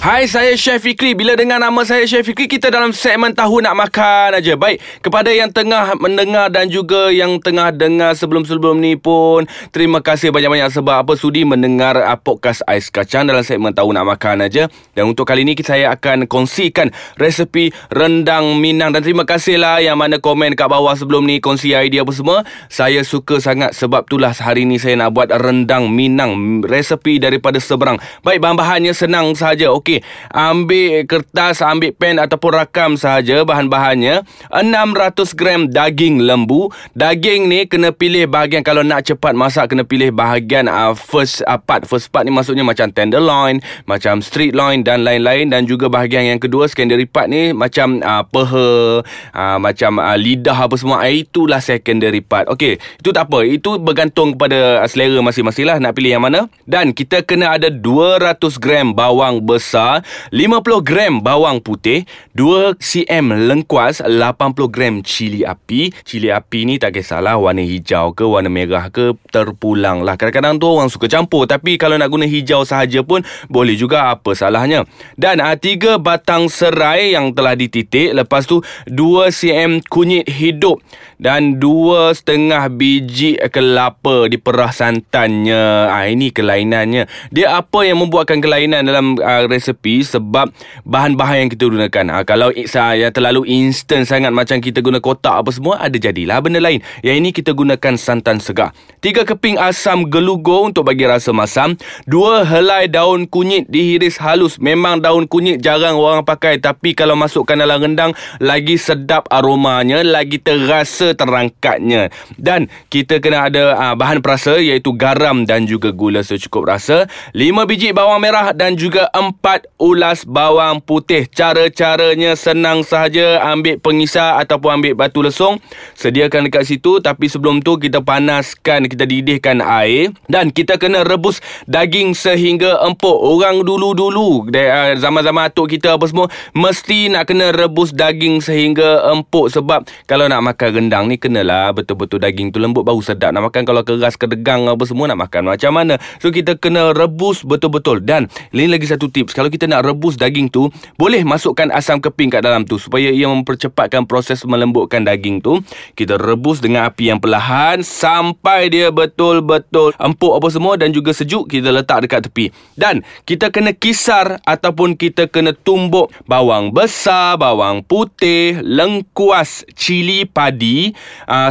[0.00, 1.12] Hai, saya Chef Fikri.
[1.12, 4.56] Bila dengar nama saya Chef Fikri, kita dalam segmen Tahu Nak Makan aja.
[4.56, 9.44] Baik, kepada yang tengah mendengar dan juga yang tengah dengar sebelum-sebelum ni pun,
[9.76, 14.08] terima kasih banyak-banyak sebab apa sudi mendengar uh, podcast Ais Kacang dalam segmen Tahu Nak
[14.08, 14.72] Makan aja.
[14.96, 20.16] Dan untuk kali ni saya akan kongsikan resepi rendang Minang dan terima kasihlah yang mana
[20.16, 22.48] komen kat bawah sebelum ni kongsi idea apa semua.
[22.72, 28.00] Saya suka sangat sebab itulah hari ni saya nak buat rendang Minang, resepi daripada seberang.
[28.24, 29.68] Baik, bahan-bahannya senang sahaja.
[29.76, 34.22] Okey, Okey, ambil kertas, ambil pen ataupun rakam sahaja bahan-bahannya.
[34.54, 36.70] 600 gram daging lembu.
[36.94, 41.58] Daging ni kena pilih bahagian kalau nak cepat masak kena pilih bahagian uh, first uh,
[41.58, 41.90] part.
[41.90, 43.58] First part ni maksudnya macam tenderloin,
[43.90, 48.22] macam street loin dan lain-lain dan juga bahagian yang kedua secondary part ni macam uh,
[48.22, 49.02] peha,
[49.34, 51.02] uh, macam uh, lidah apa semua.
[51.02, 52.46] Uh, itulah secondary part.
[52.46, 53.42] Okey, itu tak apa.
[53.42, 56.46] Itu bergantung kepada selera masing-masing lah nak pilih yang mana.
[56.62, 62.04] Dan kita kena ada 200 gram bawang besar besar 50 gram bawang putih
[62.36, 65.92] 2 cm lengkuas 80 gram cili api.
[66.04, 70.20] Cili api ni tak kisahlah warna hijau ke warna merah ke terpulang lah.
[70.20, 71.48] Kadang-kadang tu orang suka campur.
[71.48, 74.12] Tapi kalau nak guna hijau sahaja pun boleh juga.
[74.12, 74.84] Apa salahnya?
[75.16, 78.12] Dan uh, ah, 3 batang serai yang telah dititik.
[78.12, 80.82] Lepas tu 2 cm kunyit hidup
[81.20, 85.92] dan dua setengah biji kelapa diperah santannya.
[85.92, 87.04] Ah ini kelainannya.
[87.28, 90.48] Dia apa yang membuatkan kelainan dalam uh, resepi sebab
[90.88, 92.06] bahan-bahan yang kita gunakan.
[92.08, 96.58] Uh, kalau saya terlalu instant sangat macam kita guna kotak apa semua ada jadilah benda
[96.58, 96.80] lain.
[97.04, 98.72] Yang ini kita gunakan santan segar.
[99.04, 101.76] Tiga keping asam gelugo untuk bagi rasa masam.
[102.08, 104.56] Dua helai daun kunyit dihiris halus.
[104.56, 110.40] Memang daun kunyit jarang orang pakai tapi kalau masukkan dalam rendang lagi sedap aromanya, lagi
[110.40, 112.12] terasa terangkatnya.
[112.36, 117.70] Dan kita kena ada uh, bahan perasa iaitu garam dan juga gula secukup rasa 5
[117.70, 121.24] biji bawang merah dan juga 4 ulas bawang putih.
[121.30, 125.62] Cara-caranya senang sahaja ambil pengisar ataupun ambil batu lesung.
[125.96, 130.12] Sediakan dekat situ tapi sebelum tu kita panaskan kita didihkan air.
[130.28, 133.16] Dan kita kena rebus daging sehingga empuk.
[133.16, 139.48] Orang dulu-dulu ah, zaman-zaman atuk kita apa semua mesti nak kena rebus daging sehingga empuk.
[139.54, 141.72] Sebab kalau nak makan rendang rendang ni kenalah.
[141.72, 143.32] Betul-betul daging tu lembut baru sedap.
[143.32, 145.56] Nak makan kalau keras kedegang apa semua nak makan.
[145.56, 145.96] Macam mana?
[146.20, 148.04] So kita kena rebus betul-betul.
[148.04, 149.32] Dan ini lagi satu tips.
[149.32, 150.68] Kalau kita nak rebus daging tu
[151.00, 152.76] boleh masukkan asam keping kat dalam tu.
[152.76, 155.64] Supaya ia mempercepatkan proses melembutkan daging tu
[155.96, 161.48] kita rebus dengan api yang perlahan sampai dia betul-betul empuk apa semua dan juga sejuk
[161.48, 162.52] kita letak dekat tepi.
[162.76, 170.89] Dan kita kena kisar ataupun kita kena tumbuk bawang besar bawang putih lengkuas cili padi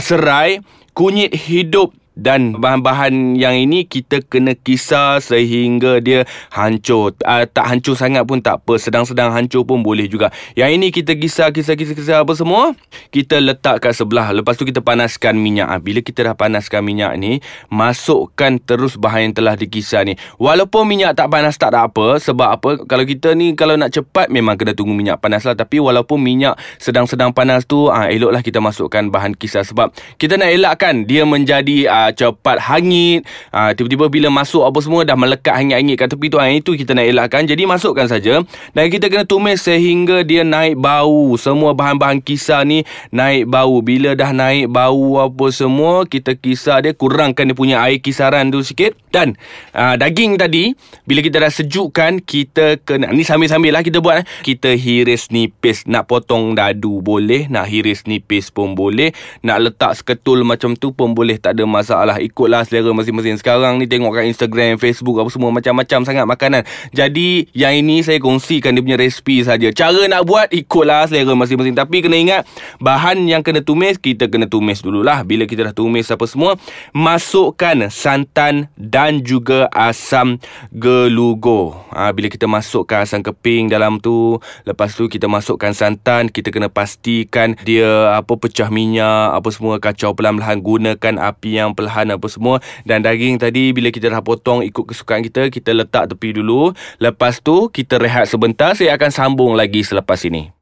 [0.01, 0.59] serai
[0.93, 7.15] kunyit hidup dan bahan-bahan yang ini kita kena kisar sehingga dia hancur.
[7.23, 8.75] Uh, tak hancur sangat pun tak apa.
[8.75, 10.27] Sedang-sedang hancur pun boleh juga.
[10.59, 12.75] Yang ini kita kisar kisar kisar kisar apa semua?
[13.09, 14.35] Kita letak kat sebelah.
[14.35, 15.71] Lepas tu kita panaskan minyak.
[15.71, 17.39] Uh, bila kita dah panaskan minyak ni
[17.71, 20.19] masukkan terus bahan yang telah dikisar ni.
[20.35, 22.19] Walaupun minyak tak panas tak ada apa.
[22.19, 22.69] Sebab apa?
[22.83, 25.55] Kalau kita ni kalau nak cepat memang kena tunggu minyak panas lah.
[25.55, 29.63] Tapi walaupun minyak sedang-sedang panas tu uh, eloklah kita masukkan bahan kisar.
[29.63, 33.25] Sebab kita nak elakkan dia menjadi uh, cepat hangit.
[33.49, 36.95] Uh, tiba-tiba bila masuk apa semua dah melekat hangit-hangit kat tepi tu uh, itu kita
[36.95, 37.43] nak elakkan.
[37.45, 38.41] Jadi masukkan saja.
[38.71, 41.35] Dan kita kena tumis sehingga dia naik bau.
[41.35, 43.81] Semua bahan-bahan kisar ni naik bau.
[43.83, 48.63] Bila dah naik bau apa semua kita kisar dia kurangkan dia punya air kisaran tu
[48.63, 48.95] sikit.
[49.09, 49.33] Dan
[49.73, 50.71] uh, daging tadi
[51.03, 54.25] bila kita dah sejukkan kita kena ni sambil-sambil lah kita buat eh.
[54.45, 55.89] kita hiris nipis.
[55.89, 59.11] Nak potong dadu boleh nak hiris nipis pun boleh.
[59.41, 61.41] Nak letak seketul macam tu pun boleh.
[61.41, 63.35] Tak ada masalah masalah Ikutlah selera masing-masing.
[63.35, 66.61] Sekarang ni tengok kat Instagram Facebook apa semua Macam-macam sangat makanan.
[66.95, 69.67] Jadi yang ini saya kongsikan Dia punya resipi saja.
[69.75, 71.75] Cara nak buat Ikutlah selera masing-masing.
[71.75, 72.41] Tapi kena ingat
[72.79, 75.27] Bahan yang kena tumis Kita kena tumis dululah.
[75.27, 76.55] Bila kita dah tumis apa semua
[76.95, 80.39] Masukkan santan Dan juga asam
[80.71, 81.75] gelugo.
[81.91, 86.71] Ha, Bila kita masukkan asam keping dalam tu Lepas tu kita masukkan santan Kita kena
[86.71, 92.27] pastikan Dia apa pecah minyak Apa semua kacau pelan-pelan Gunakan api yang pelan perlahan apa
[92.29, 92.61] semua.
[92.85, 96.77] Dan daging tadi bila kita dah potong ikut kesukaan kita kita letak tepi dulu.
[97.01, 98.77] Lepas tu kita rehat sebentar.
[98.77, 100.58] Saya akan sambung lagi selepas ini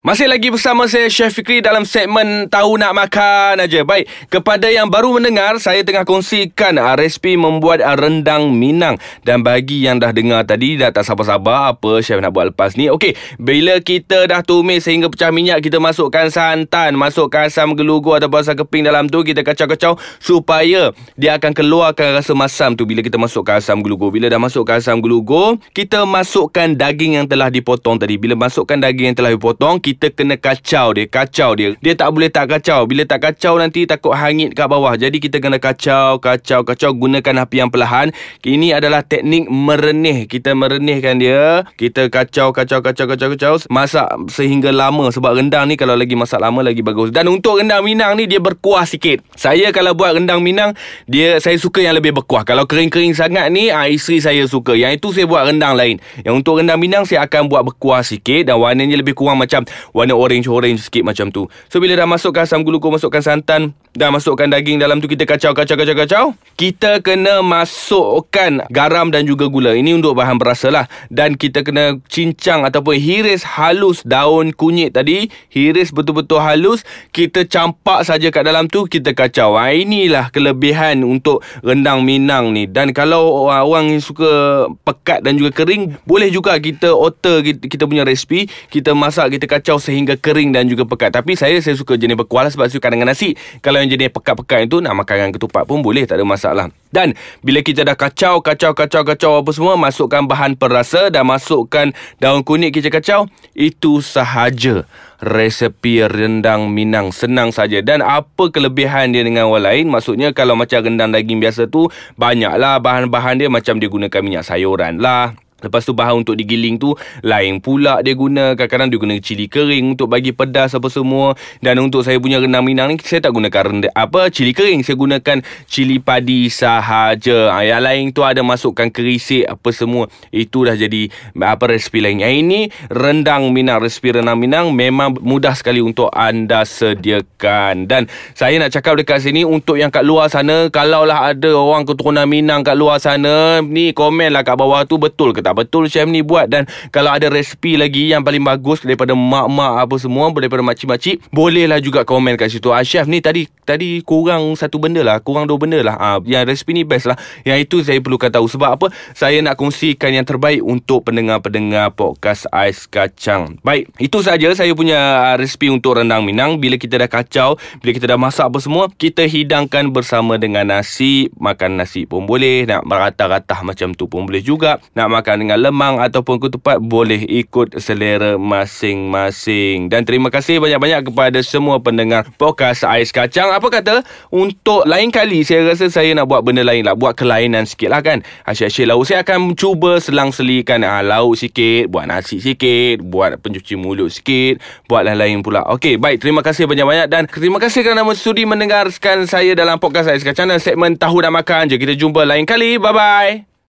[0.00, 3.84] Masih lagi bersama saya Chef Fikri dalam segmen Tahu Nak Makan aja.
[3.84, 8.96] Baik, kepada yang baru mendengar, saya tengah kongsikan uh, resipi membuat uh, rendang Minang.
[9.28, 12.88] Dan bagi yang dah dengar tadi, dah tak sabar-sabar apa chef nak buat lepas ni.
[12.88, 18.40] Okey, bila kita dah tumis sehingga pecah minyak, kita masukkan santan, masukkan asam gelugur ataupun
[18.40, 23.20] asam keping dalam tu, kita kacau-kacau supaya dia akan keluarkan rasa masam tu bila kita
[23.20, 24.08] masukkan asam gelugur.
[24.08, 28.16] Bila dah masukkan asam gelugur, kita masukkan daging yang telah dipotong tadi.
[28.16, 31.74] Bila masukkan daging yang telah dipotong, kita kena kacau dia Kacau dia.
[31.82, 32.86] Dia tak boleh tak kacau.
[32.86, 34.94] Bila tak kacau nanti takut hangit kat bawah.
[34.94, 36.94] Jadi kita kena kacau Kacau Kacau.
[36.94, 38.14] Gunakan api yang perlahan.
[38.46, 40.30] Ini adalah teknik merenih.
[40.30, 41.66] Kita merenihkan dia.
[41.74, 43.54] Kita kacau Kacau Kacau Kacau Kacau.
[43.66, 45.10] Masak sehingga lama.
[45.10, 47.10] Sebab rendang ni Kalau lagi masak lama Lagi bagus.
[47.10, 49.26] Dan untuk rendang Minang ni Dia berkuah sikit.
[49.34, 50.78] Saya kalau buat rendang Minang
[51.10, 52.46] Dia Saya suka yang lebih berkuah.
[52.46, 54.78] Kalau kering-kering sangat ni ah, Isteri saya suka.
[54.78, 55.98] Yang itu saya buat rendang lain.
[56.22, 58.46] Yang untuk rendang Minang Saya akan buat berkuah sikit.
[58.46, 61.46] Dan warnanya lebih kurang macam warna orange-orange sikit macam tu.
[61.68, 65.52] So bila dah masukkan asam gluko, masukkan santan, dah masukkan daging dalam tu kita kacau
[65.54, 66.24] kacau kacau kacau.
[66.56, 69.76] Kita kena masukkan garam dan juga gula.
[69.76, 70.86] Ini untuk bahan berasa lah.
[71.10, 75.30] Dan kita kena cincang ataupun hiris halus daun kunyit tadi.
[75.50, 76.82] Hiris betul-betul halus.
[77.10, 79.58] Kita campak saja kat dalam tu kita kacau.
[79.60, 82.64] Ha, inilah kelebihan untuk rendang Minang ni.
[82.64, 88.48] Dan kalau orang suka pekat dan juga kering, boleh juga kita alter kita punya resipi.
[88.72, 91.14] Kita masak, kita kacau sehingga kering dan juga pekat.
[91.14, 93.36] Tapi saya saya suka jenis berkuah sebab suka dengan nasi.
[93.62, 96.66] Kalau yang jenis pekat-pekat itu nak makan dengan ketupat pun boleh, tak ada masalah.
[96.90, 97.14] Dan
[97.46, 102.42] bila kita dah kacau, kacau, kacau, kacau apa semua, masukkan bahan perasa dan masukkan daun
[102.42, 104.82] kunyit kita kacau, itu sahaja
[105.22, 107.14] resepi rendang Minang.
[107.14, 107.78] Senang saja.
[107.84, 109.86] Dan apa kelebihan dia dengan orang lain?
[109.92, 111.86] Maksudnya kalau macam rendang daging biasa tu,
[112.18, 115.36] banyaklah bahan-bahan dia macam dia gunakan minyak sayuran lah.
[115.60, 118.56] Lepas tu bahan untuk digiling tu lain pula dia guna.
[118.56, 121.36] Kadang-kadang dia guna cili kering untuk bagi pedas apa semua.
[121.60, 124.82] Dan untuk saya punya rendang minang ni saya tak gunakan rendah, apa cili kering.
[124.82, 127.52] Saya gunakan cili padi sahaja.
[127.52, 130.08] Ha, yang lain tu ada masukkan kerisik apa semua.
[130.32, 132.24] Itu dah jadi apa resipi lain.
[132.24, 133.80] Yang ini rendang minang.
[133.80, 137.86] Resipi rendang minang memang mudah sekali untuk anda sediakan.
[137.86, 140.68] Dan saya nak cakap dekat sini untuk yang kat luar sana.
[140.72, 143.60] Kalaulah ada orang keturunan minang kat luar sana.
[143.60, 146.70] Ni komen lah kat bawah tu betul ke tak tak betul chef ni buat dan
[146.94, 152.06] kalau ada resipi lagi yang paling bagus daripada mak-mak apa semua daripada makcik-makcik bolehlah juga
[152.06, 152.70] komen kat situ.
[152.70, 155.98] Ah chef ni tadi tadi kurang satu benda lah kurang dua benda lah.
[155.98, 157.18] Ah yang resipi ni best lah.
[157.42, 158.46] Yang itu saya perlukan tahu.
[158.46, 158.86] Sebab apa?
[159.10, 163.58] Saya nak kongsikan yang terbaik untuk pendengar-pendengar podcast ais kacang.
[163.66, 166.62] Baik itu saja saya punya ah, resipi untuk rendang Minang.
[166.62, 171.26] Bila kita dah kacau bila kita dah masak apa semua kita hidangkan bersama dengan nasi.
[171.42, 174.78] Makan nasi pun boleh nak merata-rata macam tu pun boleh juga.
[174.94, 179.88] Nak makan dengan lemang ataupun ketupat boleh ikut selera masing-masing.
[179.88, 183.50] Dan terima kasih banyak-banyak kepada semua pendengar podcast Ais Kacang.
[183.50, 186.94] Apa kata untuk lain kali saya rasa saya nak buat benda lain lah.
[186.94, 188.20] Buat kelainan sikit lah kan.
[188.44, 189.08] Asyik-asyik lauk.
[189.08, 191.88] Saya akan cuba selang-selikan ah, lauk sikit.
[191.88, 193.00] Buat nasi sikit.
[193.00, 194.60] Buat pencuci mulut sikit.
[194.86, 195.64] Buat lain-lain pula.
[195.72, 196.20] Okey, baik.
[196.20, 197.08] Terima kasih banyak-banyak.
[197.08, 201.32] Dan terima kasih kerana sudi mendengarkan saya dalam podcast Ais Kacang dan segmen Tahu dan
[201.32, 201.76] Makan je.
[201.80, 202.76] Kita jumpa lain kali.
[202.76, 203.49] Bye-bye.